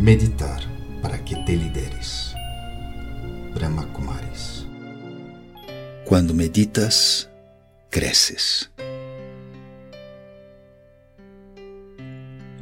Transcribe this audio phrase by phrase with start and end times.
[0.00, 0.62] Meditar
[1.02, 2.32] para que te lideres.
[3.52, 4.66] Brahma Kumaris.
[6.06, 7.28] Quando meditas,
[7.90, 8.70] cresces.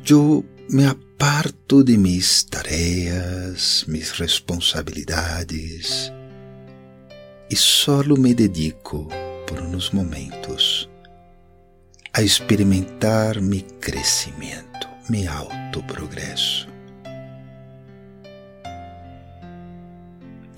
[0.04, 6.12] Eu me aparto de mis tareas, mis responsabilidades
[7.48, 9.06] e solo me dedico
[9.46, 10.90] por uns momentos
[12.12, 16.77] a experimentar mi crescimento, mi autoprogresso.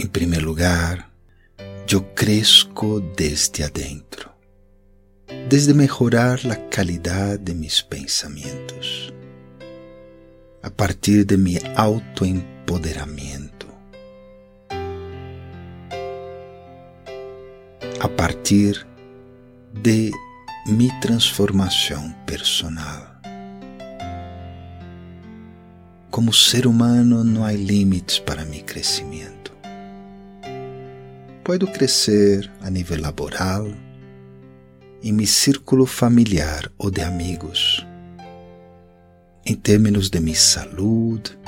[0.02, 1.10] Em primeiro lugar,
[1.86, 4.30] eu cresco desde adentro,
[5.46, 9.12] desde melhorar a qualidade de mis pensamentos,
[10.62, 13.66] a partir de mi autoempoderamento,
[18.00, 18.86] a partir
[19.82, 20.10] de
[20.66, 23.20] mi transformação personal.
[26.10, 29.40] Como ser humano, não há limites para mi crescimento
[31.44, 33.66] puedo crescer a nível laboral,
[35.02, 37.86] em meu círculo familiar ou de amigos,
[39.46, 41.38] em termos de minha saúde,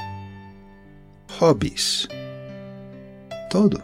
[1.38, 2.08] hobbies,
[3.50, 3.82] todo.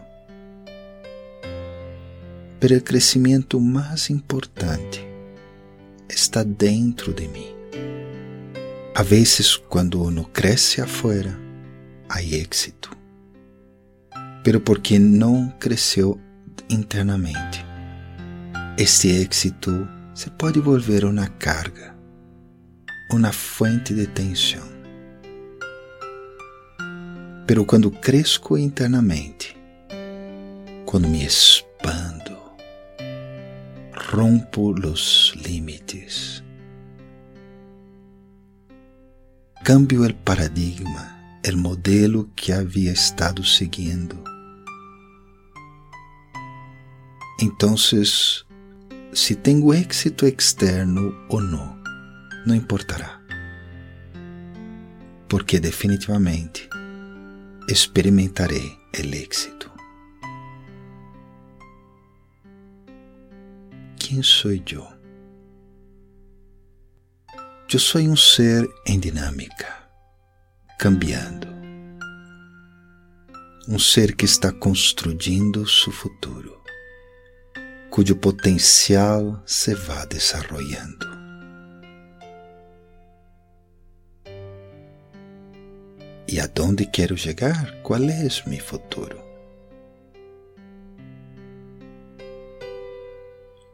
[2.59, 5.07] Pero o crescimento mais importante
[6.09, 7.55] está dentro de mim.
[8.95, 11.39] A vezes, quando uno cresce afuera,
[12.09, 12.98] há êxito
[14.43, 16.19] pero porque não cresceu
[16.69, 17.65] internamente.
[18.77, 21.95] Este êxito se pode volver uma carga,
[23.11, 24.67] uma fonte de tensão.
[27.45, 29.57] Pero quando cresco internamente,
[30.85, 32.37] quando me expando,
[34.11, 36.43] rompo os limites,
[39.63, 44.23] cambio o paradigma, o modelo que havia estado seguindo
[47.41, 48.45] Entonces,
[49.13, 51.81] si tengo éxito externo o no,
[52.45, 53.21] no importará.
[55.29, 56.67] Porque definitivamente
[57.69, 59.73] experimentaré el éxito.
[63.97, 64.85] ¿Quién soy yo?
[67.69, 69.88] Yo soy un ser en dinámica,
[70.79, 71.47] cambiando.
[73.67, 76.59] Um ser que está construindo seu futuro
[77.89, 81.05] cujo potencial se va desarrollando.
[86.27, 87.81] ¿Y a dónde quiero llegar?
[87.81, 89.27] ¿Cuál es mi futuro?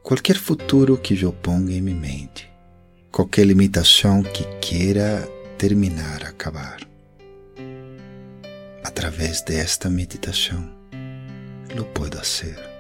[0.02, 2.50] Qualquer futuro que eu ponga em minha mente,
[3.12, 5.28] qualquer limitação que queira
[5.58, 6.78] terminar, acabar,
[8.86, 10.70] através desta meditação,
[11.76, 12.76] lo puedo hacer.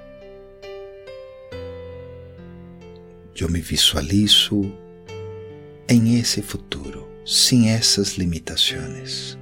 [3.43, 4.61] eu me visualizo
[5.89, 9.37] em esse futuro, sem essas limitações.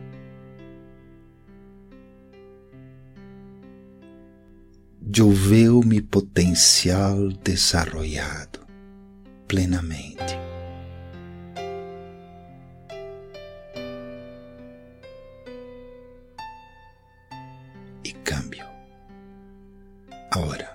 [5.16, 8.60] Eu vejo meu potencial desarrollado
[9.48, 10.43] plenamente.
[20.34, 20.68] Agora.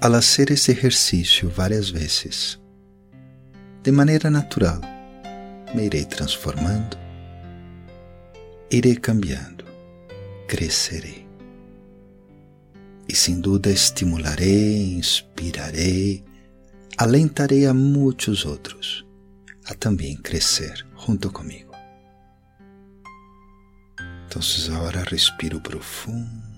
[0.00, 2.60] Hacer esse exercício várias vezes,
[3.82, 4.80] de maneira natural,
[5.74, 6.98] me irei transformando,
[8.70, 9.64] irei cambiando,
[10.46, 11.26] crescerei.
[13.08, 16.24] E sem dúvida estimularei, inspirarei,
[16.98, 19.06] alentarei a muitos outros
[19.66, 21.67] a também crescer junto comigo.
[24.28, 24.42] Então,
[24.76, 26.48] agora respiro profundo.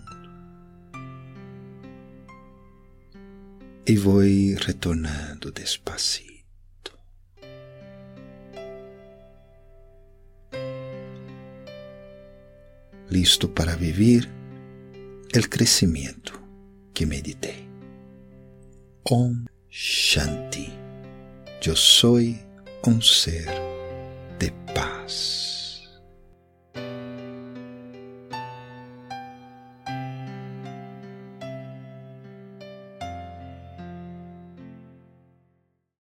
[3.91, 4.21] e vou
[4.65, 6.31] retornando despacito.
[13.11, 14.31] Listo para viver
[15.35, 16.41] o crescimento
[16.95, 17.69] que meditei.
[19.11, 20.73] Om Shanti.
[21.67, 22.21] Eu sou
[22.87, 23.49] um ser
[24.39, 25.50] de paz.